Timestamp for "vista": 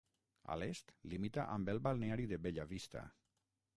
2.73-3.05